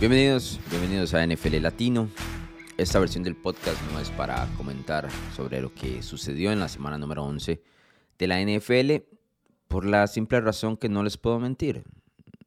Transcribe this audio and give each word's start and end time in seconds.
Bienvenidos, 0.00 0.60
bienvenidos 0.70 1.12
a 1.12 1.26
NFL 1.26 1.60
Latino. 1.60 2.08
Esta 2.76 3.00
versión 3.00 3.24
del 3.24 3.34
podcast 3.34 3.76
no 3.90 3.98
es 3.98 4.10
para 4.10 4.46
comentar 4.56 5.08
sobre 5.34 5.60
lo 5.60 5.74
que 5.74 6.04
sucedió 6.04 6.52
en 6.52 6.60
la 6.60 6.68
semana 6.68 6.98
número 6.98 7.24
11 7.24 7.60
de 8.16 8.26
la 8.28 8.40
NFL 8.40 9.04
por 9.66 9.84
la 9.84 10.06
simple 10.06 10.40
razón 10.40 10.76
que 10.76 10.88
no 10.88 11.02
les 11.02 11.16
puedo 11.16 11.40
mentir. 11.40 11.82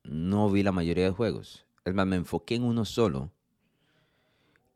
No 0.05 0.50
vi 0.50 0.64
la 0.64 0.71
mayoría 0.71 1.04
de 1.04 1.11
juegos. 1.11 1.65
Es 1.83 1.93
más, 1.93 2.07
me 2.07 2.15
enfoqué 2.15 2.55
en 2.55 2.64
uno 2.64 2.86
solo. 2.86 3.33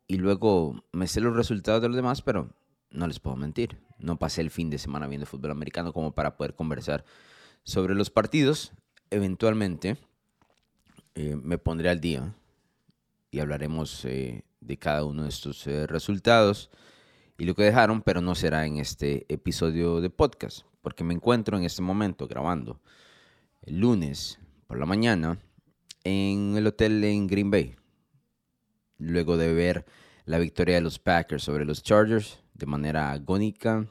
Y 0.05 0.17
luego 0.17 0.83
me 0.91 1.07
sé 1.07 1.21
los 1.21 1.33
resultados 1.33 1.81
de 1.81 1.87
los 1.87 1.95
demás, 1.95 2.21
pero 2.21 2.49
no 2.91 3.07
les 3.07 3.21
puedo 3.21 3.37
mentir. 3.37 3.79
No 3.99 4.19
pasé 4.19 4.41
el 4.41 4.51
fin 4.51 4.69
de 4.69 4.79
semana 4.79 5.07
viendo 5.07 5.25
fútbol 5.25 5.51
americano 5.51 5.93
como 5.93 6.11
para 6.11 6.35
poder 6.35 6.55
conversar 6.55 7.05
sobre 7.63 7.95
los 7.95 8.09
partidos. 8.09 8.73
Eventualmente 9.11 9.95
eh, 11.13 11.37
me 11.41 11.57
pondré 11.57 11.87
al 11.89 12.01
día 12.01 12.35
y 13.35 13.41
hablaremos 13.41 14.05
eh, 14.05 14.45
de 14.61 14.77
cada 14.77 15.03
uno 15.03 15.23
de 15.23 15.29
estos 15.29 15.67
eh, 15.67 15.87
resultados 15.87 16.71
y 17.37 17.43
lo 17.43 17.53
que 17.53 17.63
dejaron, 17.63 18.01
pero 18.01 18.21
no 18.21 18.33
será 18.33 18.65
en 18.65 18.77
este 18.77 19.25
episodio 19.27 19.99
de 19.99 20.09
podcast, 20.09 20.61
porque 20.81 21.03
me 21.03 21.13
encuentro 21.13 21.57
en 21.57 21.65
este 21.65 21.81
momento 21.81 22.29
grabando 22.29 22.79
el 23.63 23.79
lunes 23.79 24.39
por 24.67 24.79
la 24.79 24.85
mañana 24.85 25.37
en 26.05 26.55
el 26.55 26.65
hotel 26.65 27.03
en 27.03 27.27
Green 27.27 27.51
Bay, 27.51 27.75
luego 28.99 29.35
de 29.35 29.53
ver 29.53 29.85
la 30.23 30.39
victoria 30.39 30.75
de 30.75 30.81
los 30.81 30.97
Packers 30.97 31.43
sobre 31.43 31.65
los 31.65 31.83
Chargers 31.83 32.39
de 32.53 32.67
manera 32.67 33.11
agónica 33.11 33.85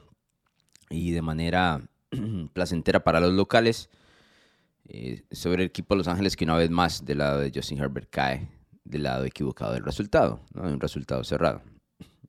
y 0.89 1.11
de 1.11 1.21
manera 1.21 1.87
placentera 2.53 3.03
para 3.03 3.19
los 3.19 3.33
locales. 3.33 3.91
Eh, 4.87 5.23
sobre 5.31 5.63
el 5.63 5.69
equipo 5.69 5.95
de 5.95 5.97
Los 5.97 6.07
Ángeles 6.07 6.35
que 6.35 6.45
una 6.45 6.57
vez 6.57 6.69
más 6.69 7.03
del 7.03 7.17
lado 7.17 7.39
de 7.39 7.51
Justin 7.51 7.79
Herbert 7.79 8.07
cae 8.11 8.54
del 8.85 9.03
lado 9.03 9.25
equivocado 9.25 9.73
del 9.73 9.83
resultado, 9.83 10.39
¿no? 10.53 10.63
un 10.63 10.79
resultado 10.79 11.23
cerrado. 11.23 11.61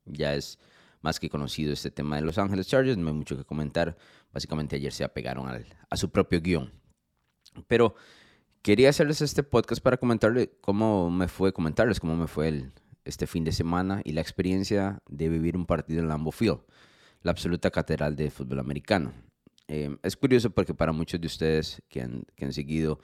Ya 0.06 0.34
es 0.34 0.58
más 1.02 1.20
que 1.20 1.28
conocido 1.28 1.72
este 1.72 1.90
tema 1.90 2.16
de 2.16 2.22
Los 2.22 2.38
Ángeles 2.38 2.66
Chargers, 2.66 2.98
no 2.98 3.08
hay 3.08 3.14
mucho 3.14 3.36
que 3.36 3.44
comentar. 3.44 3.96
Básicamente 4.32 4.76
ayer 4.76 4.92
se 4.92 5.04
apegaron 5.04 5.48
a 5.88 5.96
su 5.96 6.10
propio 6.10 6.40
guion. 6.40 6.72
Pero 7.68 7.94
quería 8.62 8.90
hacerles 8.90 9.20
este 9.20 9.42
podcast 9.42 9.82
para 9.82 9.98
comentarles 9.98 10.48
cómo 10.60 11.10
me 11.10 11.28
fue, 11.28 11.52
comentarles 11.52 12.00
cómo 12.00 12.16
me 12.16 12.26
fue 12.26 12.48
el, 12.48 12.72
este 13.04 13.26
fin 13.26 13.44
de 13.44 13.52
semana 13.52 14.00
y 14.04 14.12
la 14.12 14.20
experiencia 14.20 15.00
de 15.08 15.28
vivir 15.28 15.56
un 15.56 15.66
partido 15.66 16.00
en 16.00 16.08
Lambeau 16.08 16.32
Field, 16.32 16.60
la 17.22 17.30
absoluta 17.30 17.70
catedral 17.70 18.16
de 18.16 18.30
fútbol 18.30 18.58
americano. 18.58 19.12
Eh, 19.68 19.96
es 20.02 20.16
curioso 20.16 20.50
porque 20.50 20.74
para 20.74 20.92
muchos 20.92 21.20
de 21.20 21.26
ustedes 21.26 21.82
que 21.88 22.00
han 22.00 22.52
seguido 22.52 23.00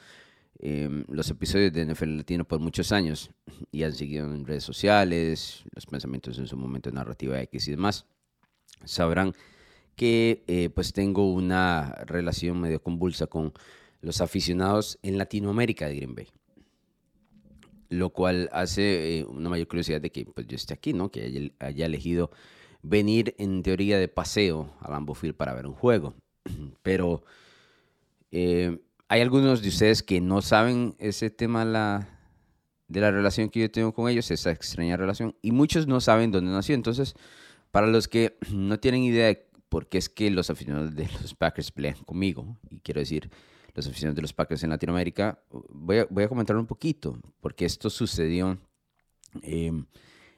Em, 0.58 1.04
los 1.08 1.28
episodios 1.30 1.72
de 1.72 1.84
NFL 1.84 2.16
Latino 2.18 2.44
por 2.44 2.60
muchos 2.60 2.92
años 2.92 3.30
y 3.72 3.82
han 3.82 3.92
seguido 3.92 4.26
en 4.26 4.46
redes 4.46 4.62
sociales, 4.62 5.64
los 5.74 5.86
pensamientos 5.86 6.38
en 6.38 6.46
su 6.46 6.56
momento 6.56 6.90
narrativa 6.92 7.40
X 7.40 7.68
y 7.68 7.70
demás, 7.72 8.06
sabrán 8.84 9.34
que 9.96 10.44
eh, 10.46 10.70
pues 10.70 10.92
tengo 10.92 11.32
una 11.32 11.92
relación 12.06 12.60
medio 12.60 12.82
convulsa 12.82 13.26
con 13.26 13.52
los 14.00 14.20
aficionados 14.20 14.98
en 15.02 15.18
Latinoamérica 15.18 15.86
de 15.86 15.96
Green 15.96 16.14
Bay. 16.14 16.28
Lo 17.88 18.10
cual 18.10 18.48
hace 18.52 19.18
eh, 19.18 19.24
una 19.24 19.50
mayor 19.50 19.68
curiosidad 19.68 20.00
de 20.00 20.10
que 20.10 20.24
pues, 20.26 20.46
yo 20.46 20.56
esté 20.56 20.74
aquí, 20.74 20.92
¿no? 20.92 21.10
Que 21.10 21.52
haya, 21.58 21.86
elegido 21.86 22.30
venir 22.82 23.34
en 23.38 23.62
teoría 23.62 23.98
de 23.98 24.08
paseo 24.08 24.74
a 24.80 24.90
Lambeau 24.90 25.14
Field 25.14 25.36
para 25.36 25.54
ver 25.54 25.66
un 25.66 25.74
juego. 25.74 26.14
Pero 26.82 27.22
eh, 28.30 28.78
hay 29.12 29.20
algunos 29.20 29.60
de 29.60 29.68
ustedes 29.68 30.02
que 30.02 30.22
no 30.22 30.40
saben 30.40 30.96
ese 30.98 31.28
tema 31.28 31.66
de 31.66 33.00
la 33.02 33.10
relación 33.10 33.50
que 33.50 33.60
yo 33.60 33.70
tengo 33.70 33.92
con 33.92 34.08
ellos, 34.08 34.30
esa 34.30 34.50
extraña 34.50 34.96
relación, 34.96 35.36
y 35.42 35.52
muchos 35.52 35.86
no 35.86 36.00
saben 36.00 36.30
dónde 36.30 36.50
nació. 36.50 36.74
Entonces, 36.74 37.14
para 37.70 37.88
los 37.88 38.08
que 38.08 38.38
no 38.50 38.80
tienen 38.80 39.02
idea 39.02 39.26
de 39.26 39.46
por 39.68 39.86
qué 39.90 39.98
es 39.98 40.08
que 40.08 40.30
los 40.30 40.48
aficionados 40.48 40.94
de 40.94 41.10
los 41.20 41.34
Packers 41.34 41.70
pelean 41.72 41.96
conmigo, 42.06 42.56
y 42.70 42.78
quiero 42.78 43.00
decir, 43.00 43.30
los 43.74 43.86
aficionados 43.86 44.16
de 44.16 44.22
los 44.22 44.32
Packers 44.32 44.64
en 44.64 44.70
Latinoamérica, 44.70 45.38
voy 45.50 45.98
a, 45.98 46.06
voy 46.08 46.26
comentar 46.26 46.56
un 46.56 46.66
poquito, 46.66 47.18
porque 47.42 47.66
esto 47.66 47.90
sucedió 47.90 48.56
em, 49.42 49.84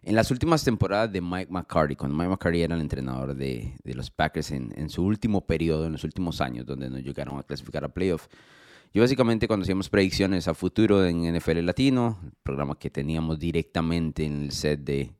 en 0.02 0.16
las 0.16 0.32
últimas 0.32 0.64
temporadas 0.64 1.12
de 1.12 1.20
Mike 1.20 1.52
McCarthy, 1.52 1.94
cuando 1.94 2.16
Mike 2.16 2.28
McCarthy 2.28 2.62
era 2.62 2.74
el 2.74 2.80
entrenador 2.80 3.36
de, 3.36 3.76
los 3.84 4.10
Packers 4.10 4.50
en, 4.50 4.90
su 4.90 5.04
último 5.04 5.46
periodo, 5.46 5.86
en 5.86 5.92
los 5.92 6.02
últimos 6.02 6.40
años, 6.40 6.66
donde 6.66 6.90
no 6.90 6.98
llegaron 6.98 7.38
a 7.38 7.44
clasificar 7.44 7.84
a 7.84 7.88
playoff. 7.88 8.26
Yo 8.94 9.02
básicamente 9.02 9.48
cuando 9.48 9.64
hacíamos 9.64 9.90
predicciones 9.90 10.46
a 10.46 10.54
futuro 10.54 11.04
en 11.04 11.36
NFL 11.36 11.58
Latino, 11.64 12.20
el 12.22 12.30
programa 12.44 12.78
que 12.78 12.90
teníamos 12.90 13.40
directamente 13.40 14.24
en 14.24 14.44
el 14.44 14.52
set 14.52 14.78
de, 14.84 15.12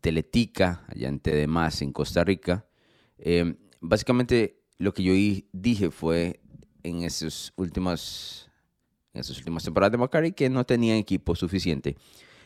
Teletica, 0.00 0.84
allá 0.86 1.08
en 1.08 1.18
TDMás, 1.18 1.82
en 1.82 1.92
Costa 1.92 2.22
Rica, 2.22 2.64
em, 3.18 3.56
básicamente 3.80 4.62
lo 4.78 4.94
que 4.94 5.02
yo 5.02 5.14
dije 5.52 5.90
fue 5.90 6.40
en 6.84 7.02
esas 7.02 7.52
últimas, 7.56 8.48
en 9.14 9.22
esas 9.22 9.36
últimas 9.36 9.64
temporadas 9.64 9.90
de 9.90 9.98
Macari 9.98 10.30
que 10.30 10.48
no 10.48 10.64
tenían 10.64 10.96
equipo 10.96 11.34
suficiente 11.34 11.96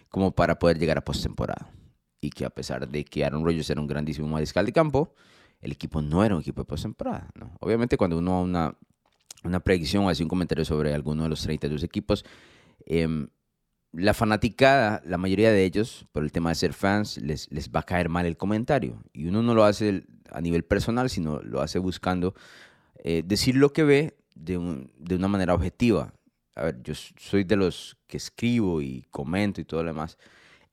como 0.08 0.34
para 0.34 0.58
poder 0.58 0.78
llegar 0.78 0.96
a 0.96 1.04
postemporada. 1.04 1.70
Y 2.18 2.30
que 2.30 2.46
a 2.46 2.50
pesar 2.50 2.88
de 2.88 3.04
que 3.04 3.26
Aaron 3.26 3.44
Rodgers 3.44 3.68
era 3.68 3.82
un 3.82 3.86
grandísimo 3.86 4.26
mariscal 4.26 4.64
de 4.64 4.72
campo, 4.72 5.14
el 5.60 5.72
equipo 5.72 6.00
no 6.00 6.24
era 6.24 6.34
un 6.34 6.40
equipo 6.40 6.62
de 6.62 6.66
postemporada. 6.66 7.28
Obviamente 7.60 7.98
cuando 7.98 8.16
uno 8.16 8.36
a 8.36 8.40
una 8.40 8.78
una 9.46 9.60
predicción 9.60 10.04
o 10.04 10.08
así 10.08 10.22
un 10.22 10.28
comentario 10.28 10.64
sobre 10.64 10.94
alguno 10.94 11.24
de 11.24 11.28
los 11.28 11.42
32 11.42 11.82
equipos. 11.82 12.24
Em, 12.84 13.28
la 13.92 14.14
fanaticada, 14.14 15.02
la 15.06 15.16
mayoría 15.16 15.50
de 15.50 15.64
ellos, 15.64 16.06
por 16.12 16.22
el 16.22 16.32
tema 16.32 16.50
de 16.50 16.56
ser 16.56 16.72
fans, 16.72 17.18
les, 17.18 17.50
les 17.50 17.70
va 17.70 17.80
a 17.80 17.84
caer 17.84 18.08
mal 18.08 18.26
el 18.26 18.36
comentario. 18.36 19.02
Y 19.12 19.26
uno 19.26 19.42
no 19.42 19.54
lo 19.54 19.64
hace 19.64 20.04
a 20.30 20.40
nivel 20.40 20.64
personal, 20.64 21.08
sino 21.08 21.40
lo 21.40 21.62
hace 21.62 21.78
buscando 21.78 22.34
eh, 23.02 23.22
decir 23.24 23.56
lo 23.56 23.72
que 23.72 23.84
ve 23.84 24.16
de, 24.34 24.86
de, 24.98 25.14
una 25.14 25.28
manera 25.28 25.54
objetiva. 25.54 26.12
A 26.54 26.64
ver, 26.64 26.82
yo 26.82 26.94
soy 26.94 27.44
de 27.44 27.56
los 27.56 27.96
que 28.06 28.16
escribo 28.16 28.82
y 28.82 29.06
comento 29.10 29.60
y 29.60 29.64
todo 29.64 29.82
lo 29.82 29.88
demás. 29.90 30.18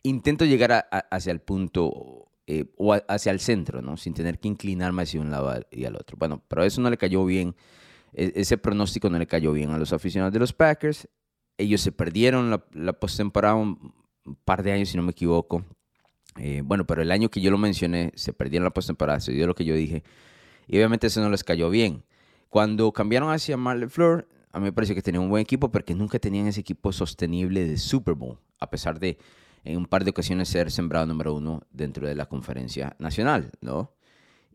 Intento 0.04 0.44
llegar 0.44 0.88
hacia 1.10 1.32
el 1.32 1.40
punto 1.40 2.28
eh, 2.46 2.66
o 2.78 2.94
hacia 3.08 3.32
el 3.32 3.40
centro, 3.40 3.82
¿no? 3.82 3.96
Sin 3.96 4.14
tener 4.14 4.38
que 4.38 4.50
inclinarme 4.50 5.04
hacia 5.04 5.22
un 5.22 5.32
lado 5.32 5.66
y 5.72 5.86
al 5.86 5.96
otro. 5.96 6.18
Bueno, 6.18 6.44
pero 6.48 6.64
eso 6.64 6.82
no 6.82 6.90
le 6.90 6.98
cayó 6.98 7.24
bien 7.24 7.56
ese 8.14 8.58
pronóstico 8.58 9.10
no 9.10 9.18
le 9.18 9.28
cayó 9.28 9.52
bien 9.54 9.72
a 9.72 9.78
los 9.78 9.94
aficionados 9.94 10.34
de 10.34 10.40
los 10.40 10.54
Packers. 10.54 11.08
Ellos 11.58 11.82
se 11.82 11.92
perdieron 11.92 12.62
la, 12.74 12.94
postemporada 12.94 13.56
un, 13.56 13.94
par 14.46 14.64
de 14.64 14.72
años, 14.72 14.90
si 14.90 14.98
no 14.98 15.04
me 15.04 15.12
equivoco. 15.12 15.64
Eh, 16.38 16.62
bueno, 16.64 16.86
pero 16.86 17.02
el 17.02 17.12
año 17.12 17.30
que 17.30 17.42
yo 17.42 17.52
lo 17.52 17.58
mencioné, 17.58 18.12
se 18.16 18.34
perdieron 18.34 18.64
la 18.64 18.72
postemporada, 18.72 19.20
se 19.20 19.32
dio 19.32 19.46
lo 19.48 19.56
que 19.56 19.66
yo 19.66 19.76
dije. 19.76 20.04
Y 20.68 20.78
obviamente 20.78 21.08
eso 21.08 21.22
no 21.22 21.30
les 21.30 21.44
cayó 21.44 21.70
bien. 21.70 22.04
Cuando 22.50 22.92
cambiaron 22.92 23.32
hacia 23.32 23.58
Marley 23.58 23.90
Floor, 23.90 24.28
a 24.52 24.60
mí 24.60 24.66
me 24.66 24.72
pareció 24.72 24.96
que 24.96 25.02
tenían 25.02 25.24
un 25.24 25.30
buen 25.30 25.42
equipo 25.42 25.72
porque 25.72 25.96
nunca 25.96 26.20
tenían 26.20 26.48
ese 26.48 26.62
equipo 26.62 26.92
sostenible 26.92 27.68
de 27.68 27.78
Super 27.78 28.14
Bowl, 28.14 28.40
a 28.60 28.70
pesar 28.70 29.00
de 29.00 29.18
en 29.64 29.78
un 29.78 29.86
par 29.86 30.04
de 30.04 30.12
ocasiones 30.12 30.50
ser 30.50 30.72
sembrado 30.72 31.06
número 31.06 31.34
uno 31.34 31.64
dentro 31.72 32.08
de 32.08 32.16
la 32.16 32.28
conferencia 32.28 32.96
nacional, 33.00 33.52
¿no? 33.62 33.94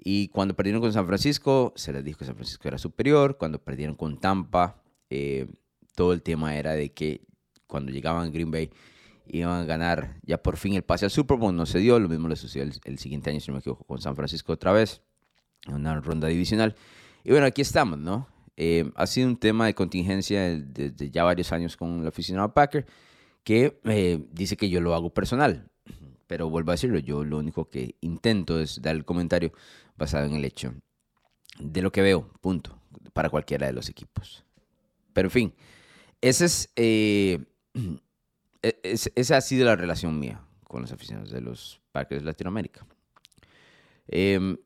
Y 0.02 0.28
cuando 0.28 0.54
perdieron 0.54 0.80
con 0.80 0.92
San 0.92 1.06
Francisco, 1.06 1.72
se 1.76 1.92
les 1.92 2.04
dijo 2.04 2.18
que 2.18 2.24
San 2.24 2.34
Francisco 2.34 2.68
era 2.68 2.78
superior. 2.78 3.36
Cuando 3.36 3.58
perdieron 3.58 3.96
con 3.96 4.18
Tampa, 4.18 4.82
eh, 5.10 5.46
todo 5.94 6.12
el 6.12 6.22
tema 6.22 6.56
era 6.56 6.72
de 6.72 6.92
que 6.92 7.22
cuando 7.66 7.90
llegaban 7.90 8.28
a 8.28 8.30
Green 8.30 8.50
Bay 8.50 8.70
iban 9.26 9.60
a 9.60 9.64
ganar 9.64 10.16
ya 10.22 10.42
por 10.42 10.56
fin 10.56 10.74
el 10.74 10.82
pase 10.82 11.04
al 11.04 11.10
Super 11.10 11.36
Bowl. 11.36 11.54
No 11.54 11.66
se 11.66 11.78
dio. 11.78 11.98
Lo 11.98 12.08
mismo 12.08 12.28
le 12.28 12.36
sucedió 12.36 12.70
el, 12.84 12.98
siguiente 12.98 13.30
año, 13.30 13.40
si 13.40 13.48
no 13.48 13.54
me 13.54 13.60
equivoco, 13.60 13.84
con 13.84 14.00
San 14.00 14.16
Francisco 14.16 14.52
otra 14.52 14.72
vez. 14.72 15.02
En 15.66 15.74
una 15.74 16.00
ronda 16.00 16.28
divisional. 16.28 16.76
Y 17.24 17.30
bueno, 17.30 17.46
aquí 17.46 17.62
estamos, 17.62 17.98
¿no? 17.98 18.28
Eh, 18.56 18.90
ha 18.94 19.06
sido 19.06 19.28
un 19.28 19.36
tema 19.36 19.66
de 19.66 19.74
contingencia 19.74 20.58
desde 20.58 21.10
ya 21.10 21.24
varios 21.24 21.52
años 21.52 21.76
con 21.76 22.02
la 22.02 22.08
oficina 22.08 22.52
Packer 22.52 22.86
que 23.44 23.80
eh, 23.84 24.24
dice 24.32 24.56
que 24.56 24.68
yo 24.68 24.80
lo 24.80 24.94
hago 24.94 25.10
personal. 25.10 25.70
Pero 26.26 26.50
vuelvo 26.50 26.70
a 26.70 26.74
decirlo, 26.74 26.98
yo 26.98 27.24
lo 27.24 27.38
único 27.38 27.70
que 27.70 27.94
intento 28.02 28.60
es 28.60 28.82
dar 28.82 28.94
el 28.94 29.04
comentario 29.04 29.52
basado 29.98 30.26
en 30.26 30.34
el 30.34 30.44
hecho 30.44 30.74
de 31.58 31.82
lo 31.82 31.90
que 31.92 32.00
veo, 32.00 32.30
punto, 32.40 32.80
para 33.12 33.28
cualquiera 33.28 33.66
de 33.66 33.72
los 33.72 33.88
equipos. 33.88 34.44
Pero 35.12 35.26
en 35.26 35.32
fin, 35.32 35.54
ese 36.20 36.44
es, 36.44 36.72
eh, 36.76 37.44
e-, 38.62 38.80
esa 38.82 39.36
ha 39.36 39.40
sido 39.40 39.66
la 39.66 39.76
relación 39.76 40.18
mía 40.18 40.40
con 40.64 40.82
los 40.82 40.92
aficionados 40.92 41.30
de 41.30 41.40
los 41.40 41.80
parques 41.92 42.20
de 42.20 42.24
Latinoamérica. 42.24 42.86
Em, 44.06 44.56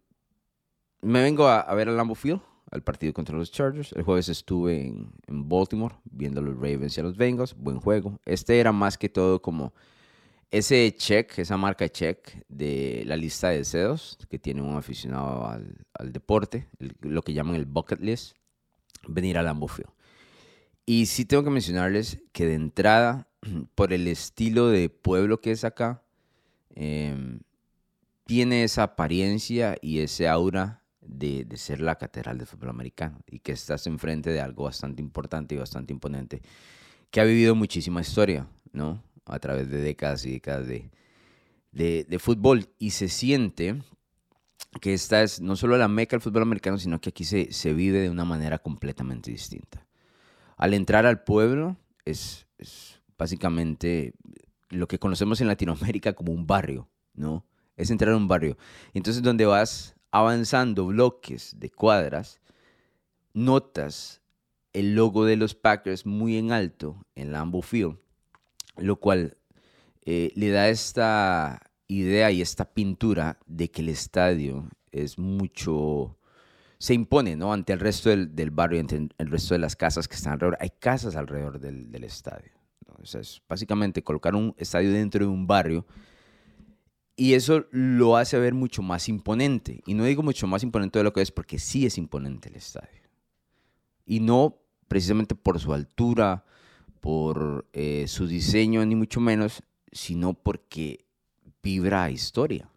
me 1.01 1.23
vengo 1.23 1.49
a, 1.49 1.73
ver 1.75 1.89
al 1.89 1.97
Lambeau 1.97 2.15
Field, 2.15 2.41
al 2.71 2.83
partido 2.83 3.13
contra 3.13 3.37
los 3.37 3.51
Chargers. 3.51 3.93
El 3.93 4.03
jueves 4.03 4.29
estuve 4.29 4.87
en, 4.87 5.13
en 5.27 5.49
Baltimore 5.49 5.97
viendo 6.05 6.41
a 6.41 6.45
los 6.45 6.55
Ravens 6.55 6.97
y 6.97 7.01
a 7.01 7.05
los 7.05 7.17
Bengals. 7.17 7.55
Buen 7.57 7.81
juego. 7.81 8.21
Este 8.25 8.61
era 8.61 8.73
más 8.73 8.99
que 8.99 9.09
todo 9.09 9.43
como 9.43 9.73
ese 10.53 10.95
check, 10.95 11.39
esa 11.39 11.57
marca 11.57 11.89
check 11.89 12.45
de 12.47 13.05
la 13.07 13.17
lista 13.17 13.49
de 13.49 13.59
deseos 13.59 14.19
que 14.29 14.39
tiene 14.39 14.61
un 14.61 14.77
aficionado 14.77 15.47
al, 15.49 16.13
deporte, 16.13 16.69
lo 17.01 17.23
que 17.23 17.33
llaman 17.33 17.57
el 17.57 17.65
bucket 17.65 18.01
list, 18.01 18.37
venir 19.09 19.39
al 19.39 19.47
Lambeau 19.47 19.71
Y 20.85 21.07
sí 21.07 21.25
tengo 21.25 21.43
que 21.43 21.49
mencionarles 21.49 22.19
que 22.33 22.45
de 22.45 22.55
entrada 22.55 23.29
por 23.75 23.95
el 23.95 24.07
estilo 24.07 24.69
de 24.69 24.91
pueblo 24.91 25.41
que 25.41 25.53
es 25.53 25.65
acá, 25.65 26.03
em, 26.75 27.41
tiene 28.27 28.65
esa 28.65 28.83
apariencia 28.83 29.77
y 29.81 30.01
ese 30.01 30.29
aura 30.29 30.83
de, 31.01 31.47
de, 31.47 31.57
ser 31.57 31.81
la 31.81 31.97
catedral 31.97 32.37
del 32.37 32.47
fútbol 32.47 32.69
americano 32.69 33.21
y 33.27 33.39
que 33.39 33.53
estás 33.53 33.87
enfrente 33.87 34.29
de 34.29 34.43
algo 34.43 34.65
bastante 34.65 35.01
importante 35.01 35.55
y 35.55 35.59
bastante 35.59 35.95
imponente 35.95 36.43
que 37.11 37.21
ha 37.21 37.25
vivido 37.25 37.55
muchísima 37.55 38.03
historia, 38.03 38.47
¿no? 38.73 39.03
A 39.27 39.39
través 39.39 39.71
de 39.71 39.79
décadas 39.79 40.27
y 40.27 40.33
décadas 40.33 40.67
de, 40.67 40.91
de, 41.73 42.19
fútbol 42.19 42.69
y 42.79 42.91
se 42.91 43.09
siente 43.09 43.83
que 44.81 44.95
esta 44.95 45.23
es 45.23 45.41
no 45.41 45.57
solo 45.57 45.77
la 45.77 45.89
meca 45.89 46.17
del 46.17 46.23
fútbol 46.23 46.43
americano, 46.43 46.79
sino 46.79 47.01
que 47.01 47.11
aquí 47.11 47.25
se, 47.25 47.53
se 47.53 47.73
vive 47.73 48.01
de 48.01 48.11
una 48.11 48.25
manera 48.25 48.59
completamente 48.59 49.31
distinta. 49.31 49.87
Al 50.57 50.75
entrar 50.75 51.07
al 51.07 51.23
pueblo 51.23 51.77
es, 52.05 52.47
es 52.59 53.01
básicamente 53.17 54.15
lo 54.71 54.89
que 54.89 54.99
conocemos 54.99 55.41
en 55.41 55.49
Latinoamérica 55.49 56.15
como 56.15 56.33
un 56.33 56.47
barrio, 56.47 56.89
¿no? 57.15 57.47
Es 57.77 57.91
entrar 57.91 58.13
a 58.13 58.17
un 58.17 58.29
barrio. 58.29 58.57
Entonces, 58.93 59.23
donde 59.23 59.47
vas 59.47 59.95
avanzando 60.11 60.87
bloques 60.87 61.55
de 61.59 61.71
cuadras, 61.71 62.41
notas 63.33 64.21
el 64.73 64.95
logo 64.95 65.25
de 65.25 65.37
los 65.37 65.55
Packers 65.55 66.07
muy 66.07 66.37
en 66.37 66.53
alto 66.53 67.05
en 67.15 67.33
Lambeau 67.33 67.63
Field, 67.63 67.99
lo 68.77 68.97
cual 68.97 69.37
eh, 70.05 70.33
le 70.35 70.51
da 70.51 70.69
esta 70.69 71.61
idea 71.89 72.31
y 72.31 72.41
esta 72.43 72.73
pintura 72.73 73.39
de 73.47 73.71
que 73.71 73.83
el 73.83 73.89
estadio 73.89 74.69
es 74.91 75.19
mucho, 75.19 76.19
se 76.79 76.95
impone 76.95 77.37
¿no? 77.37 77.53
ante 77.53 77.73
el 77.73 77.81
resto 77.81 78.11
del, 78.11 78.51
barrio, 78.51 78.81
ante 78.81 79.09
el 79.19 79.31
resto 79.31 79.55
de 79.55 79.61
las 79.61 79.77
casas 79.77 80.09
que 80.09 80.17
están 80.17 80.35
alrededor. 80.35 80.59
Hay 80.61 80.71
casas 80.71 81.17
alrededor 81.17 81.61
del, 81.61 82.05
estadio. 82.05 82.53
O 83.01 83.07
sea, 83.07 83.21
es 83.21 83.43
básicamente 83.49 84.03
colocar 84.03 84.35
un 84.35 84.55
estadio 84.59 84.93
dentro 84.93 85.25
de 85.25 85.31
un 85.31 85.47
barrio 85.47 85.87
y 87.17 87.35
eso 87.35 87.67
lo 87.71 88.17
hace 88.17 88.39
ver 88.39 88.55
mucho 88.55 88.83
más 88.83 89.09
imponente. 89.09 89.83
Y 89.87 89.95
no 89.95 90.05
digo 90.05 90.23
mucho 90.23 90.47
más 90.47 90.63
imponente 90.63 90.99
de 90.99 91.05
lo 91.05 91.13
que 91.13 91.21
es 91.21 91.31
porque 91.31 91.59
sí 91.59 91.87
es 91.87 91.99
imponente 91.99 92.49
el 92.49 92.57
estadio. 92.57 93.03
Y 94.05 94.21
no 94.21 94.59
precisamente 94.89 95.35
por 95.35 95.59
su 95.59 95.73
altura, 95.73 96.45
por 97.03 97.67
eh, 97.73 98.07
su 98.07 98.29
diseño, 98.29 98.87
ni 98.87 98.95
mucho 98.95 99.21
menos, 99.21 99.63
sino 99.91 100.35
porque 100.35 101.05
vibra 101.63 102.11
historia. 102.11 102.71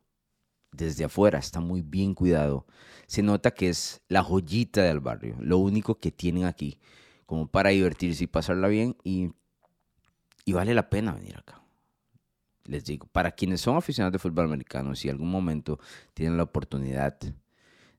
Desde 0.72 1.06
afuera 1.06 1.38
está 1.40 1.60
muy 1.60 1.84
bien 1.84 2.16
cuidado. 2.16 2.66
Se 3.06 3.22
nota 3.22 3.52
que 3.52 3.70
es 3.70 4.02
la 4.10 4.24
joyita 4.24 4.82
del 4.82 5.00
barrio, 5.00 5.38
lo 5.40 5.60
único 5.60 6.00
que 6.00 6.12
tienen 6.12 6.46
aquí, 6.46 6.80
como 7.28 7.48
para 7.48 7.70
divertirse 7.70 8.24
y 8.24 8.28
pasarla 8.28 8.68
bien. 8.68 8.98
Y, 9.04 9.30
y 10.44 10.54
vale 10.54 10.74
la 10.74 10.90
pena 10.90 11.14
venir 11.14 11.38
acá 11.38 11.62
les 12.66 12.84
digo, 12.84 13.08
para 13.12 13.32
quienes 13.32 13.62
son 13.62 13.78
aficionados 13.78 14.14
de 14.14 14.20
fútbol 14.20 14.46
americano, 14.46 14.96
si 14.96 15.10
algún 15.10 15.30
momento 15.30 15.80
tienen 16.14 16.38
la 16.38 16.44
oportunidad 16.44 17.18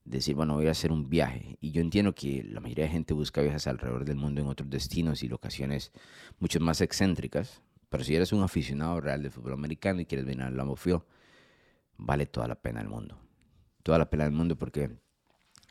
decir, 0.06 0.34
bueno, 0.34 0.54
voy 0.54 0.68
a 0.68 0.70
hacer 0.70 0.92
un 0.92 1.08
viaje, 1.08 1.58
y 1.60 1.72
yo 1.72 1.80
entiendo 1.80 2.14
que 2.14 2.44
la 2.44 2.60
mayoría 2.60 2.84
de 2.84 2.90
gente 2.90 3.12
busca 3.12 3.42
viajes 3.42 3.66
alrededor 3.66 4.04
del 4.04 4.16
mundo 4.16 4.40
en 4.40 4.46
otros 4.46 4.70
destinos 4.70 5.22
y 5.22 5.28
locaciones 5.28 5.92
mucho 6.38 6.60
más 6.60 6.80
excéntricas, 6.80 7.62
pero 7.88 8.04
si 8.04 8.14
eres 8.14 8.32
un 8.32 8.42
aficionado 8.42 9.00
real 9.00 9.22
de 9.22 9.30
fútbol 9.30 9.54
americano 9.54 10.00
y 10.00 10.06
quieres 10.06 10.26
venir 10.26 10.42
al 10.42 10.56
Lambeau 10.56 10.76
Field, 10.76 11.02
vale 11.96 12.26
toda 12.26 12.48
la 12.48 12.54
pena 12.54 12.80
del 12.80 12.88
mundo. 12.88 13.18
Toda 13.82 13.98
la 13.98 14.10
pena 14.10 14.24
del 14.24 14.32
mundo 14.32 14.56
porque 14.56 14.90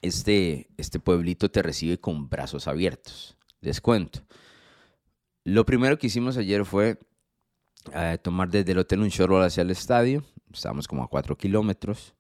este, 0.02 0.70
este 0.78 1.00
pueblito 1.00 1.50
te 1.50 1.62
recibe 1.62 2.00
con 2.00 2.30
brazos 2.30 2.68
abiertos. 2.68 3.38
Les 3.62 3.82
cuento. 3.82 4.22
Lo 5.44 5.66
primero 5.66 5.98
que 5.98 6.08
hicimos 6.08 6.38
ayer 6.38 6.66
fue 6.66 6.98
tomar 8.22 8.50
desde 8.50 8.72
el 8.72 8.80
hotel 8.80 9.02
un 9.02 9.10
shuttle 9.10 9.46
hacia 9.46 9.62
el 9.62 9.72
estadio. 9.72 10.24
Estábamos 10.52 10.88
como 10.88 11.04
a 11.04 11.08
4 11.08 11.38
kilómetros. 11.38 12.16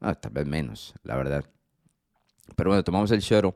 Ah, 0.00 0.14
tal 0.14 0.32
vez 0.32 0.46
menos, 0.46 0.94
la 1.02 1.16
verdad. 1.16 1.44
Pero 2.56 2.70
bueno, 2.70 2.84
tomamos 2.84 3.10
el 3.10 3.20
shuttle 3.20 3.54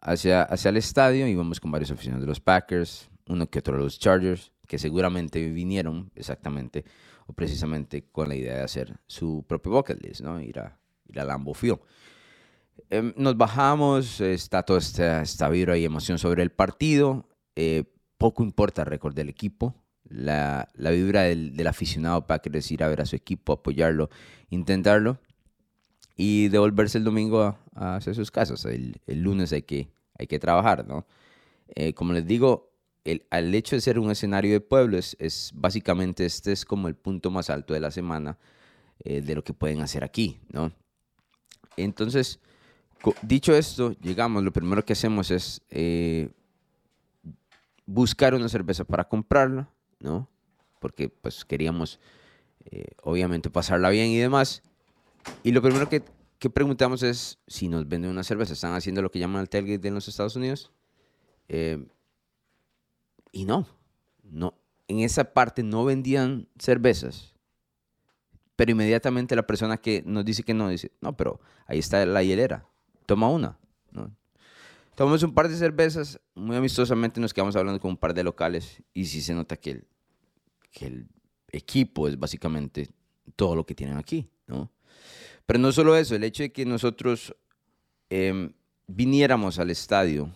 hacia, 0.00 0.42
hacia 0.42 0.68
el 0.68 0.76
estadio. 0.76 1.26
Íbamos 1.26 1.60
con 1.60 1.70
varios 1.70 1.90
oficinas 1.90 2.20
de 2.20 2.26
los 2.26 2.40
Packers, 2.40 3.08
uno 3.28 3.48
que 3.48 3.58
otro 3.58 3.76
de 3.76 3.82
los 3.82 3.98
Chargers, 3.98 4.52
que 4.66 4.78
seguramente 4.78 5.50
vinieron 5.50 6.10
exactamente 6.14 6.84
o 7.26 7.32
precisamente 7.32 8.04
con 8.10 8.28
la 8.28 8.36
idea 8.36 8.56
de 8.56 8.62
hacer 8.62 9.00
su 9.06 9.44
propio 9.48 9.72
bucket 9.72 10.04
list, 10.04 10.20
¿no? 10.20 10.40
Ir 10.40 10.58
a, 10.60 10.78
ir 11.08 11.20
a 11.20 11.24
Lambeau 11.24 11.54
Field. 11.54 11.80
Em, 12.90 13.14
nos 13.16 13.36
bajamos, 13.36 14.20
está 14.20 14.62
toda 14.62 14.78
esta, 14.78 15.22
esta 15.22 15.48
vibra 15.48 15.76
y 15.78 15.84
emoción 15.84 16.18
sobre 16.18 16.42
el 16.42 16.50
partido. 16.50 17.28
Eh, 17.56 17.84
poco 18.18 18.42
importa 18.42 18.82
el 18.82 18.88
récord 18.88 19.14
del 19.14 19.28
equipo, 19.28 19.74
la, 20.04 20.68
la 20.74 20.90
vibra 20.90 21.22
del, 21.22 21.56
del, 21.56 21.66
aficionado 21.66 22.26
Packers, 22.26 22.70
ir 22.70 22.82
a 22.82 22.88
ver 22.88 23.00
a 23.00 23.06
su 23.06 23.16
equipo, 23.16 23.54
apoyarlo, 23.54 24.10
intentarlo 24.50 25.18
y 26.16 26.48
devolverse 26.48 26.98
el 26.98 27.04
domingo 27.04 27.56
a, 27.74 27.96
hacer 27.96 28.14
sus 28.14 28.30
casas. 28.30 28.64
El, 28.64 29.00
el, 29.06 29.20
lunes 29.22 29.52
hay 29.52 29.62
que, 29.62 29.88
hay 30.18 30.26
que 30.26 30.38
trabajar, 30.38 30.86
¿no? 30.86 31.06
Eh, 31.74 31.92
como 31.94 32.12
les 32.12 32.26
digo, 32.26 32.70
el, 33.04 33.26
al 33.30 33.54
hecho 33.54 33.76
de 33.76 33.80
ser 33.80 33.98
un 33.98 34.10
escenario 34.10 34.52
de 34.52 34.60
pueblo, 34.60 34.98
es, 34.98 35.52
básicamente 35.54 36.24
este 36.24 36.52
es 36.52 36.64
como 36.64 36.88
el 36.88 36.94
punto 36.94 37.30
más 37.30 37.50
alto 37.50 37.74
de 37.74 37.80
la 37.80 37.90
semana 37.90 38.38
eh, 39.04 39.20
de 39.20 39.34
lo 39.34 39.44
que 39.44 39.52
pueden 39.52 39.80
hacer 39.80 40.04
aquí, 40.04 40.40
¿no? 40.50 40.72
Entonces, 41.76 42.40
dicho 43.22 43.54
esto, 43.54 43.92
llegamos, 44.00 44.42
lo 44.42 44.52
primero 44.52 44.84
que 44.84 44.92
hacemos 44.92 45.30
es 45.30 45.60
eh, 45.70 46.30
buscar 47.84 48.34
una 48.34 48.48
cerveza 48.48 48.84
para 48.84 49.04
comprarla, 49.04 49.68
¿no? 50.00 50.28
Porque 50.78 51.08
pues 51.08 51.44
queríamos 51.44 51.98
eh, 52.70 52.86
obviamente 53.02 53.50
pasarla 53.50 53.90
bien 53.90 54.08
y 54.08 54.18
demás. 54.18 54.62
Y 55.42 55.52
lo 55.52 55.62
primero 55.62 55.88
que, 55.88 56.02
que, 56.38 56.50
preguntamos 56.50 57.02
es 57.02 57.38
si 57.46 57.68
nos 57.68 57.88
venden 57.88 58.10
una 58.10 58.24
cerveza. 58.24 58.52
¿Están 58.52 58.74
haciendo 58.74 59.02
lo 59.02 59.10
que 59.10 59.18
llaman 59.18 59.42
el 59.42 59.48
tailgate 59.48 59.88
en 59.88 59.94
los 59.94 60.08
Estados 60.08 60.36
Unidos? 60.36 60.72
Eh, 61.48 61.86
y 63.32 63.44
no, 63.44 63.66
no. 64.22 64.54
En 64.88 65.00
esa 65.00 65.32
parte 65.32 65.62
no 65.62 65.84
vendían 65.84 66.48
cervezas. 66.58 67.34
Pero 68.56 68.70
inmediatamente 68.70 69.34
la 69.34 69.46
persona 69.46 69.76
que 69.76 70.02
nos 70.06 70.24
dice 70.24 70.42
que 70.42 70.54
no, 70.54 70.68
dice, 70.68 70.92
no, 71.00 71.16
pero 71.16 71.40
ahí 71.66 71.78
está 71.78 72.04
la 72.06 72.22
hielera, 72.22 72.66
toma 73.06 73.28
una. 73.28 73.58
¿no? 73.90 74.14
Tomamos 74.94 75.22
un 75.24 75.34
par 75.34 75.48
de 75.48 75.56
cervezas, 75.56 76.20
muy 76.34 76.54
amistosamente 76.56 77.20
nos 77.20 77.34
quedamos 77.34 77.56
hablando 77.56 77.80
con 77.80 77.90
un 77.90 77.96
par 77.96 78.14
de 78.14 78.22
locales 78.22 78.80
y 78.92 79.06
sí 79.06 79.22
se 79.22 79.34
nota 79.34 79.56
que 79.56 79.70
el, 79.72 79.86
que 80.70 80.86
el 80.86 81.08
equipo 81.50 82.06
es 82.06 82.16
básicamente 82.16 82.90
todo 83.34 83.56
lo 83.56 83.66
que 83.66 83.74
tienen 83.74 83.96
aquí, 83.96 84.30
¿no? 84.46 84.70
Pero 85.46 85.58
no 85.58 85.72
solo 85.72 85.96
eso, 85.96 86.14
el 86.14 86.24
hecho 86.24 86.42
de 86.42 86.52
que 86.52 86.64
nosotros 86.64 87.34
eh, 88.10 88.50
viniéramos 88.86 89.58
al 89.58 89.70
estadio 89.70 90.30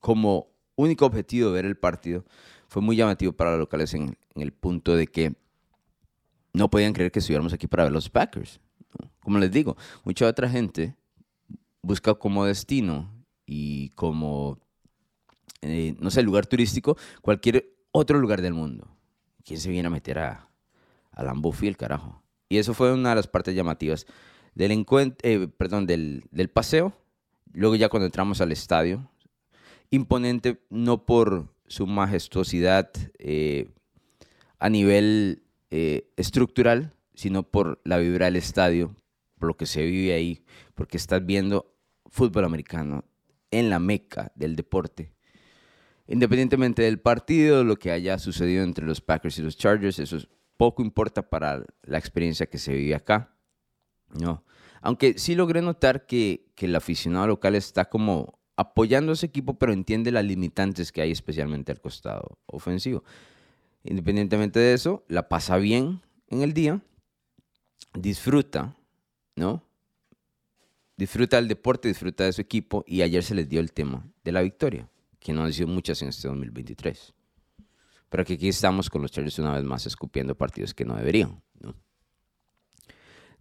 como 0.00 0.48
único 0.76 1.06
objetivo 1.06 1.48
de 1.48 1.54
ver 1.54 1.64
el 1.66 1.76
partido 1.76 2.24
fue 2.68 2.82
muy 2.82 2.96
llamativo 2.96 3.32
para 3.32 3.50
los 3.52 3.60
locales 3.60 3.94
en, 3.94 4.16
en 4.34 4.42
el 4.42 4.52
punto 4.52 4.96
de 4.96 5.06
que 5.06 5.34
no 6.52 6.70
podían 6.70 6.92
creer 6.92 7.12
que 7.12 7.18
estuviéramos 7.18 7.52
aquí 7.52 7.66
para 7.66 7.84
ver 7.84 7.92
los 7.92 8.08
Packers. 8.08 8.60
Como 9.20 9.38
les 9.38 9.50
digo, 9.50 9.76
mucha 10.04 10.26
otra 10.26 10.48
gente 10.48 10.94
busca 11.82 12.14
como 12.14 12.44
destino 12.44 13.10
y 13.46 13.90
como, 13.90 14.58
eh, 15.62 15.94
no 15.98 16.10
sé, 16.10 16.22
lugar 16.22 16.46
turístico 16.46 16.96
cualquier 17.20 17.74
otro 17.90 18.18
lugar 18.18 18.40
del 18.40 18.54
mundo. 18.54 18.88
¿quién 19.44 19.60
se 19.60 19.70
viene 19.70 19.86
a 19.86 19.90
meter 19.90 20.18
a, 20.18 20.48
a 21.12 21.22
Lambeau 21.22 21.52
Field, 21.52 21.76
carajo? 21.76 22.23
Y 22.48 22.58
eso 22.58 22.74
fue 22.74 22.92
una 22.92 23.10
de 23.10 23.16
las 23.16 23.26
partes 23.26 23.54
llamativas 23.54 24.06
del 24.54 24.70
encuentro, 24.70 25.28
eh, 25.28 25.48
perdón, 25.48 25.86
del, 25.86 26.24
del, 26.30 26.48
paseo. 26.48 26.92
Luego 27.52 27.76
ya 27.76 27.88
cuando 27.88 28.06
entramos 28.06 28.40
al 28.40 28.52
estadio, 28.52 29.10
imponente 29.90 30.62
no 30.70 31.06
por 31.06 31.54
su 31.66 31.86
majestuosidad 31.86 32.90
eh, 33.18 33.70
a 34.58 34.68
nivel 34.68 35.42
eh, 35.70 36.10
estructural, 36.16 36.94
sino 37.14 37.42
por 37.42 37.80
la 37.84 37.98
vibra 37.98 38.26
del 38.26 38.36
estadio, 38.36 38.94
por 39.38 39.48
lo 39.48 39.56
que 39.56 39.66
se 39.66 39.84
vive 39.84 40.14
ahí, 40.14 40.44
porque 40.74 40.96
estás 40.96 41.24
viendo 41.24 41.74
fútbol 42.06 42.44
americano 42.44 43.04
en 43.50 43.70
la 43.70 43.78
meca 43.78 44.32
del 44.34 44.56
deporte 44.56 45.14
Independientemente 46.06 46.82
del 46.82 47.00
partido, 47.00 47.64
lo 47.64 47.76
que 47.76 47.90
haya 47.90 48.18
sucedido 48.18 48.62
entre 48.62 48.84
los 48.84 49.00
Packers 49.00 49.38
y 49.38 49.42
los 49.42 49.56
Chargers, 49.56 49.98
eso 49.98 50.18
poco 50.56 50.82
importa 50.82 51.28
para 51.28 51.64
la 51.82 51.98
experiencia 51.98 52.46
que 52.46 52.58
se 52.58 52.74
vive 52.74 52.94
acá. 52.94 53.36
No. 54.08 54.44
Aunque 54.80 55.18
sí 55.18 55.34
logré 55.34 55.62
notar 55.62 56.06
que, 56.06 56.52
que 56.54 56.66
el 56.66 56.76
aficionado 56.76 57.26
local 57.26 57.54
está 57.54 57.86
como 57.86 58.38
apoyando 58.56 59.12
a 59.12 59.14
ese 59.14 59.26
equipo, 59.26 59.58
pero 59.58 59.72
entiende 59.72 60.12
las 60.12 60.24
limitantes 60.24 60.92
que 60.92 61.00
hay 61.00 61.10
especialmente 61.10 61.72
al 61.72 61.80
costado 61.80 62.38
ofensivo. 62.46 63.02
Independientemente 63.82 64.60
de 64.60 64.74
eso, 64.74 65.04
la 65.08 65.28
pasa 65.28 65.56
bien 65.56 66.00
en 66.28 66.42
el 66.42 66.52
día, 66.52 66.80
disfruta, 67.94 68.76
¿no? 69.36 69.62
Disfruta 70.96 71.36
del 71.36 71.48
deporte, 71.48 71.88
disfruta 71.88 72.24
de 72.24 72.32
su 72.32 72.40
equipo 72.40 72.84
y 72.86 73.02
ayer 73.02 73.22
se 73.22 73.34
les 73.34 73.48
dio 73.48 73.60
el 73.60 73.72
tema 73.72 74.06
de 74.22 74.32
la 74.32 74.42
victoria 74.42 74.88
que 75.18 75.32
no 75.32 75.42
han 75.42 75.52
sido 75.52 75.68
muchas 75.68 76.00
en 76.02 76.08
este 76.08 76.28
2023. 76.28 77.14
Pero 78.14 78.24
que 78.24 78.34
aquí 78.34 78.46
estamos 78.46 78.90
con 78.90 79.02
los 79.02 79.10
Chargers 79.10 79.40
una 79.40 79.54
vez 79.54 79.64
más 79.64 79.86
escupiendo 79.86 80.36
partidos 80.36 80.72
que 80.72 80.84
no 80.84 80.94
deberían. 80.94 81.42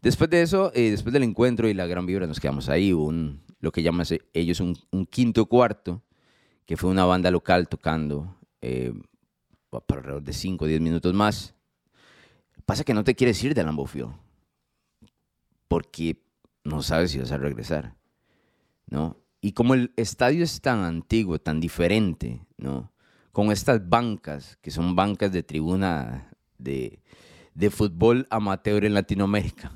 Después 0.01 0.31
de 0.31 0.41
eso, 0.41 0.71
eh, 0.73 0.89
después 0.89 1.13
del 1.13 1.21
encuentro 1.21 1.69
y 1.69 1.75
la 1.75 1.85
gran 1.85 2.07
vibra, 2.07 2.25
nos 2.25 2.39
quedamos 2.39 2.69
ahí, 2.69 2.91
un, 2.91 3.43
lo 3.59 3.71
que 3.71 3.83
llaman 3.83 4.07
ellos 4.33 4.59
un, 4.61 5.05
quinto 5.05 5.45
cuarto, 5.45 6.01
que 6.65 6.75
fue 6.75 6.89
una 6.89 7.05
banda 7.05 7.29
local 7.29 7.69
tocando 7.69 8.35
eh, 8.61 8.91
por 9.69 9.99
alrededor 9.99 10.23
de 10.23 10.33
5 10.33 10.65
o 10.65 10.67
10 10.67 10.81
minutos 10.81 11.13
más. 11.13 11.53
Pasa 12.65 12.83
que 12.83 12.95
no 12.95 13.03
te 13.03 13.13
quieres 13.13 13.43
ir 13.43 13.53
de 13.53 13.63
Lambeau 13.63 13.87
porque 15.67 16.19
no 16.63 16.81
sabes 16.81 17.11
si 17.11 17.19
vas 17.19 17.31
a 17.31 17.37
regresar, 17.37 17.95
¿no? 18.87 19.17
Y 19.39 19.51
como 19.51 19.75
el 19.75 19.93
estadio 19.97 20.43
es 20.43 20.61
tan 20.61 20.79
antiguo, 20.79 21.37
tan 21.37 21.59
diferente, 21.59 22.43
¿no? 22.57 22.91
Con 23.33 23.51
estas 23.51 23.89
bancas, 23.89 24.57
que 24.61 24.71
son 24.71 24.95
bancas 24.95 25.33
de 25.33 25.43
tribuna 25.43 26.31
de, 26.57 27.01
de 27.53 27.69
fútbol 27.69 28.25
amateur 28.29 28.85
en 28.85 28.93
Latinoamérica, 28.93 29.73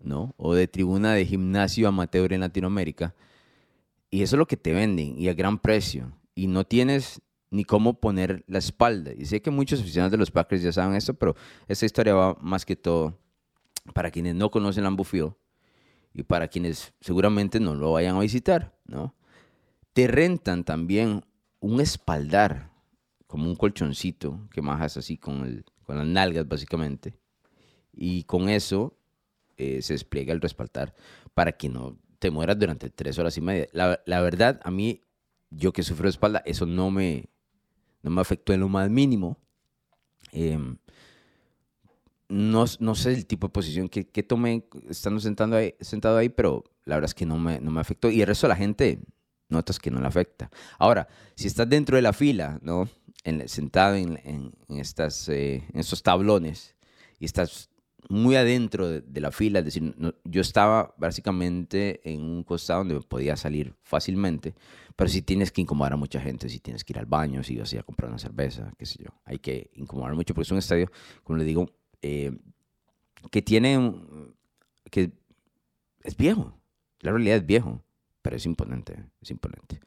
¿no? 0.00 0.32
O 0.36 0.54
de 0.54 0.68
tribuna 0.68 1.14
de 1.14 1.26
gimnasio 1.26 1.88
amateur 1.88 2.32
en 2.32 2.40
Latinoamérica. 2.40 3.16
Y 4.10 4.22
eso 4.22 4.36
es 4.36 4.38
lo 4.38 4.46
que 4.46 4.56
te 4.56 4.72
venden 4.72 5.18
y 5.18 5.28
a 5.28 5.34
gran 5.34 5.58
precio. 5.58 6.12
Y 6.36 6.46
no 6.46 6.64
tienes 6.64 7.20
ni 7.50 7.64
cómo 7.64 7.98
poner 7.98 8.44
la 8.46 8.58
espalda. 8.58 9.12
Y 9.16 9.24
sé 9.24 9.42
que 9.42 9.50
muchos 9.50 9.80
aficionados 9.80 10.12
de 10.12 10.18
los 10.18 10.30
Packers 10.30 10.62
ya 10.62 10.72
saben 10.72 10.94
esto, 10.94 11.14
pero 11.14 11.34
esta 11.66 11.86
historia 11.86 12.14
va 12.14 12.36
más 12.40 12.64
que 12.64 12.76
todo 12.76 13.18
para 13.94 14.10
quienes 14.10 14.34
no 14.34 14.50
conocen 14.50 14.84
Lambeau 14.84 15.04
Field 15.04 15.32
y 16.12 16.22
para 16.22 16.48
quienes 16.48 16.92
seguramente 17.00 17.60
no 17.60 17.74
lo 17.74 17.92
vayan 17.92 18.16
a 18.16 18.20
visitar, 18.20 18.76
¿no? 18.86 19.14
Te 19.92 20.06
rentan 20.06 20.64
también 20.64 21.24
un 21.60 21.80
espaldar, 21.80 22.70
como 23.28 23.46
un 23.46 23.54
colchoncito 23.54 24.48
que 24.50 24.62
majas 24.62 24.96
así 24.96 25.18
con, 25.18 25.44
el, 25.44 25.64
con 25.84 25.98
las 25.98 26.06
nalgas 26.06 26.48
básicamente. 26.48 27.14
Y 27.92 28.24
con 28.24 28.48
eso 28.48 28.98
eh, 29.56 29.82
se 29.82 29.92
despliega 29.92 30.32
el 30.32 30.40
respaldar 30.40 30.94
para 31.34 31.52
que 31.52 31.68
no 31.68 31.98
te 32.18 32.30
mueras 32.30 32.58
durante 32.58 32.90
tres 32.90 33.18
horas 33.18 33.36
y 33.36 33.40
media. 33.40 33.68
La, 33.72 34.20
verdad, 34.20 34.60
a 34.64 34.70
mí, 34.70 35.02
yo 35.50 35.72
que 35.72 35.82
sufro 35.82 36.04
de 36.04 36.10
espalda, 36.10 36.42
eso 36.46 36.66
no 36.66 36.90
me, 36.90 37.28
no 38.02 38.10
me 38.10 38.20
afectó 38.20 38.52
en 38.52 38.60
lo 38.60 38.68
más 38.68 38.90
mínimo. 38.90 39.38
Em, 40.32 40.78
no, 42.28 42.64
no, 42.80 42.94
sé 42.94 43.12
el 43.12 43.26
tipo 43.26 43.48
de 43.48 43.52
posición 43.52 43.88
que, 43.88 44.08
que 44.08 44.22
tomé 44.22 44.64
estando 44.88 45.20
sentando 45.20 45.56
ahí, 45.56 45.74
sentado 45.80 46.16
ahí, 46.16 46.28
pero 46.28 46.64
la 46.84 46.96
verdad 46.96 47.10
es 47.10 47.14
que 47.14 47.26
no 47.26 47.38
me, 47.38 47.60
no 47.60 47.70
me 47.70 47.80
afectó. 47.80 48.10
Y 48.10 48.22
el 48.22 48.26
resto 48.26 48.46
de 48.46 48.54
la 48.54 48.56
gente 48.56 49.00
notas 49.48 49.78
que 49.78 49.90
no 49.90 50.00
le 50.00 50.06
afecta. 50.06 50.50
Ahora, 50.78 51.08
si 51.34 51.46
estás 51.46 51.68
dentro 51.68 51.96
de 51.96 52.02
la 52.02 52.12
fila, 52.12 52.58
¿no? 52.62 52.88
Sentado 53.46 53.96
en, 53.96 54.20
en, 54.24 54.78
estas, 54.78 55.28
eh, 55.28 55.64
en 55.72 55.80
estos 55.80 56.02
tablones 56.02 56.76
y 57.18 57.24
estás 57.24 57.70
muy 58.08 58.36
adentro 58.36 58.88
de, 58.88 59.20
la 59.20 59.30
fila, 59.32 59.58
es 59.58 59.64
decir, 59.66 59.94
yo 60.24 60.40
estaba 60.40 60.94
básicamente 60.96 62.00
en 62.10 62.22
un 62.22 62.42
costado 62.44 62.84
donde 62.84 63.00
podía 63.06 63.36
salir 63.36 63.74
fácilmente, 63.82 64.54
pero 64.96 65.10
si 65.10 65.20
tienes 65.20 65.52
que 65.52 65.60
incomodar 65.60 65.92
a 65.92 65.96
mucha 65.96 66.20
gente, 66.20 66.48
si 66.48 66.60
tienes 66.60 66.84
que 66.84 66.92
ir 66.92 66.98
al 66.98 67.06
baño, 67.06 67.42
si 67.42 67.56
vas 67.56 67.72
a 67.72 67.76
ir 67.76 67.80
a 67.80 67.84
comprar 67.84 68.08
una 68.08 68.18
cerveza, 68.18 68.72
qué 68.78 68.86
sé 68.86 69.02
yo, 69.02 69.10
hay 69.24 69.38
que 69.38 69.70
incomodar 69.74 70.14
mucho 70.14 70.32
porque 70.32 70.46
es 70.46 70.52
un 70.52 70.58
estadio, 70.58 70.90
como 71.22 71.38
le 71.38 71.44
digo, 71.44 71.70
eh, 72.00 72.32
que 73.30 73.42
tiene, 73.42 73.94
que 74.90 75.10
es 76.02 76.16
viejo, 76.16 76.54
la 77.00 77.10
realidad 77.12 77.36
es 77.36 77.46
viejo, 77.46 77.82
pero 78.22 78.36
es 78.36 78.46
imponente, 78.46 79.04
es 79.20 79.30
imponente. 79.30 79.80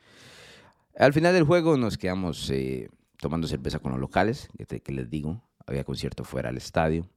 Al 0.95 1.13
final 1.13 1.33
del 1.33 1.45
juego 1.45 1.77
nos 1.77 1.97
quedamos 1.97 2.49
eh, 2.49 2.89
tomando 3.21 3.47
cerveza 3.47 3.79
con 3.79 3.91
los 3.91 4.01
locales, 4.01 4.49
que, 4.57 4.81
que 4.81 4.91
les 4.91 5.09
digo, 5.09 5.41
había 5.65 5.85
concierto 5.85 6.25
fuera 6.25 6.49
del 6.49 6.57
estadio 6.57 7.07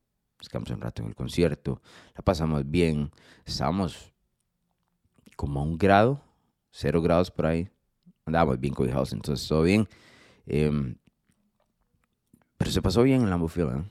nos 0.52 0.70
un 0.70 0.80
rato 0.80 1.02
en 1.02 1.08
el 1.08 1.14
concierto, 1.14 1.80
la 2.14 2.22
pasamos 2.22 2.68
bien, 2.68 3.10
estábamos 3.44 4.12
como 5.36 5.60
a 5.60 5.62
un 5.62 5.78
grado, 5.78 6.20
cero 6.70 7.02
grados 7.02 7.30
por 7.30 7.46
ahí, 7.46 7.68
andábamos 8.26 8.60
bien 8.60 8.74
cobijados, 8.74 9.12
entonces 9.12 9.46
todo 9.48 9.62
bien. 9.62 9.88
Em, 10.46 10.96
pero 12.56 12.70
se 12.70 12.82
pasó 12.82 13.02
bien 13.02 13.22
en 13.22 13.30
la. 13.30 13.84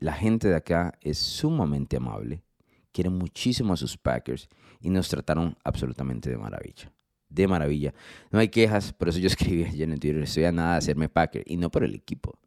La 0.00 0.12
gente 0.12 0.48
de 0.48 0.54
acá 0.54 0.96
es 1.00 1.18
sumamente 1.18 1.96
amable, 1.96 2.42
quiere 2.92 3.10
muchísimo 3.10 3.72
a 3.72 3.76
sus 3.76 3.96
Packers 3.96 4.48
y 4.80 4.90
nos 4.90 5.08
trataron 5.08 5.56
absolutamente 5.64 6.30
de 6.30 6.38
maravilla. 6.38 6.92
De 7.28 7.46
maravilla. 7.46 7.94
No 8.30 8.38
hay 8.38 8.48
quejas, 8.48 8.92
por 8.92 9.08
eso 9.08 9.18
yo 9.18 9.26
escribí 9.28 9.64
ayer 9.64 9.88
en 9.88 9.98
Twitter, 9.98 10.22
estoy 10.22 10.44
a 10.44 10.52
nada 10.52 10.72
de 10.72 10.78
hacerme 10.78 11.08
Packer, 11.08 11.44
y 11.46 11.56
no 11.56 11.70
por 11.70 11.84
el 11.84 11.94
equipo, 11.94 12.38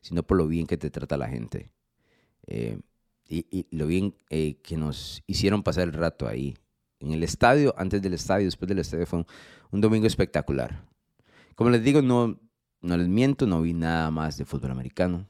sino 0.00 0.22
por 0.22 0.36
lo 0.36 0.46
bien 0.46 0.66
que 0.66 0.76
te 0.76 0.90
trata 0.90 1.16
la 1.16 1.28
gente. 1.28 1.70
Eh, 2.46 2.78
y, 3.28 3.66
lo 3.70 3.86
bien 3.86 4.14
eh, 4.28 4.56
que 4.62 4.76
nos 4.76 5.22
hicieron 5.26 5.62
pasar 5.62 5.84
el 5.84 5.92
rato 5.92 6.26
ahí. 6.26 6.56
En 6.98 7.12
el 7.12 7.22
estadio, 7.22 7.74
antes 7.78 8.02
del 8.02 8.12
estadio, 8.12 8.46
después 8.46 8.68
del 8.68 8.80
estadio, 8.80 9.06
fue 9.06 9.24
un, 9.70 9.80
domingo 9.80 10.06
espectacular. 10.06 10.84
Como 11.54 11.70
les 11.70 11.82
digo, 11.82 12.02
no, 12.02 12.38
no 12.82 12.96
les 12.96 13.08
miento, 13.08 13.46
no 13.46 13.62
vi 13.62 13.72
nada 13.72 14.10
más 14.10 14.36
de 14.36 14.44
fútbol 14.44 14.72
americano. 14.72 15.26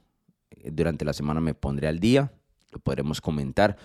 Eh, 0.49 0.71
durante 0.71 1.05
la 1.05 1.13
semana 1.13 1.39
me 1.39 1.53
pondré 1.53 1.87
al 1.87 1.99
día, 1.99 2.33
lo 2.71 2.79
podremos 2.79 3.21
comentar. 3.21 3.77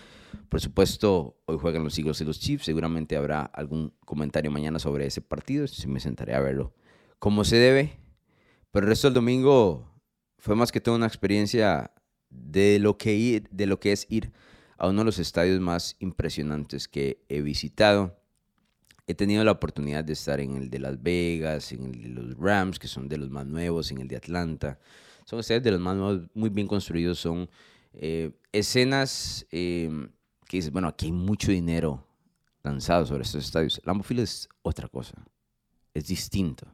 Por 0.49 0.61
supuesto, 0.61 1.41
hoy 1.47 1.59
juegan 1.59 1.85
los 1.85 1.99
Eagles 1.99 2.21
y 2.21 2.25
los 2.25 2.41
Chiefs. 2.41 2.65
Seguramente 2.65 3.17
habrá 3.17 3.43
algún 3.43 3.93
comentario 4.05 4.51
mañana 4.51 4.79
sobre 4.79 5.07
ese 5.07 5.21
partido. 5.21 5.67
Si 5.67 5.87
me 5.89 6.01
sentaré 6.01 6.35
a 6.35 6.41
verlo 6.41 6.73
como 7.19 7.45
se 7.45 7.57
debe. 7.57 7.99
Pero 8.71 8.87
el 8.87 8.91
resto 8.91 9.09
del 9.09 9.15
domingo 9.15 9.91
fue 10.39 10.55
más 10.55 10.73
que 10.73 10.81
todo 10.81 10.97
una 10.97 11.07
experiencia 11.07 11.93
de 12.31 12.79
lo 12.79 12.99
que, 12.99 13.15
ir, 13.15 13.49
de 13.51 13.67
lo 13.67 13.81
que 13.81 13.93
es 13.93 14.07
ir 14.11 14.33
a 14.79 14.89
uno 14.89 15.01
de 15.01 15.07
los 15.07 15.19
estadios 15.19 15.61
más 15.61 15.97
impresionantes 15.99 16.89
que 16.89 17.25
he 17.29 17.41
visitado. 17.41 18.21
He 19.07 19.15
tenido 19.15 19.45
la 19.45 19.53
oportunidad 19.53 20.05
de 20.05 20.13
estar 20.13 20.41
en 20.41 20.57
el 20.57 20.69
de 20.69 20.81
Las 20.81 21.03
Vegas, 21.03 21.73
en 21.73 21.85
el 21.85 22.03
de 22.03 22.09
los 22.09 22.37
Rams, 22.37 22.79
que 22.79 22.89
son 22.89 23.09
de 23.09 23.17
los 23.17 23.31
más 23.31 23.47
nuevos, 23.47 23.91
en 23.91 23.99
el 23.99 24.09
de 24.09 24.17
Atlanta. 24.17 24.79
Son 25.25 25.39
estadios 25.39 25.63
de 25.63 25.71
los 25.73 25.81
más 25.81 25.97
nuevos, 25.97 26.29
muy 26.35 26.51
bien 26.51 26.67
construidos. 26.67 27.19
Son 27.19 27.49
eh, 27.99 28.33
escenas 28.53 29.47
em, 29.51 30.11
que 30.47 30.59
dices, 30.59 30.71
bueno, 30.71 30.89
aquí 30.89 31.07
hay 31.07 31.13
mucho 31.13 31.51
dinero 31.51 32.07
lanzado 32.63 33.07
sobre 33.07 33.23
estos 33.23 33.45
estadios. 33.45 33.81
Lambeau 33.85 34.05
Field 34.05 34.23
es 34.23 34.49
otra 34.63 34.89
cosa, 34.89 35.15
es 35.95 36.07
distinto. 36.07 36.67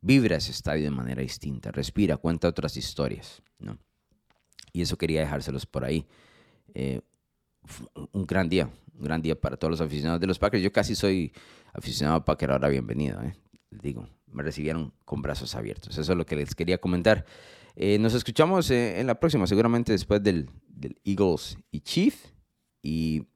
Vibra 0.00 0.36
ese 0.36 0.52
estadio 0.52 0.84
de 0.84 0.90
manera 0.90 1.20
distinta, 1.20 1.70
respira, 1.70 2.16
cuenta 2.16 2.48
otras 2.48 2.76
historias, 2.76 3.42
¿no? 3.58 3.78
Y 4.72 4.82
eso 4.82 4.96
quería 4.96 5.20
dejárselos 5.20 5.66
por 5.66 5.84
ahí. 5.84 6.06
Eh, 6.74 7.00
un 8.12 8.26
gran 8.26 8.48
día, 8.48 8.70
un 8.94 9.04
gran 9.04 9.22
día 9.22 9.38
para 9.38 9.56
todos 9.56 9.70
los 9.70 9.80
aficionados 9.80 10.20
de 10.20 10.26
los 10.26 10.38
Packers. 10.38 10.62
Yo 10.62 10.72
casi 10.72 10.94
soy 10.94 11.32
aficionado 11.72 12.18
a 12.18 12.24
Packer, 12.24 12.50
ahora 12.50 12.68
bienvenido. 12.68 13.20
Eh. 13.22 13.34
Digo, 13.70 14.08
me 14.30 14.42
recibieron 14.42 14.92
con 15.04 15.22
brazos 15.22 15.54
abiertos. 15.54 15.96
Eso 15.98 16.12
es 16.12 16.18
lo 16.18 16.26
que 16.26 16.36
les 16.36 16.54
quería 16.54 16.78
comentar. 16.78 17.24
Eh, 17.76 17.98
nos 17.98 18.14
escuchamos 18.14 18.70
en 18.70 19.06
la 19.06 19.20
próxima, 19.20 19.46
seguramente 19.46 19.92
después 19.92 20.22
del, 20.22 20.48
Eagles 21.04 21.58
y 21.70 21.80
Chief. 21.80 22.16
Y 22.82 23.26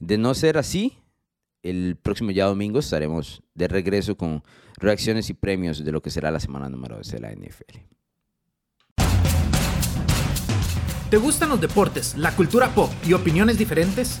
de 0.00 0.18
no 0.18 0.34
ser 0.34 0.58
así, 0.58 0.98
el 1.62 1.96
próximo 1.96 2.32
ya 2.32 2.46
domingo 2.46 2.80
estaremos 2.80 3.42
de 3.54 3.68
regreso 3.68 4.16
con 4.16 4.42
reacciones 4.76 5.30
y 5.30 5.34
premios 5.34 5.84
de 5.84 5.92
lo 5.92 6.02
que 6.02 6.10
será 6.10 6.30
la 6.30 6.40
semana 6.40 6.68
número 6.68 6.96
2 6.96 7.10
de 7.10 7.20
la 7.20 7.32
NFL. 7.32 7.78
¿Te 11.10 11.16
gustan 11.16 11.48
los 11.48 11.60
deportes, 11.60 12.16
la 12.16 12.34
cultura 12.36 12.74
pop 12.74 12.90
y 13.06 13.12
opiniones 13.12 13.58
diferentes? 13.58 14.20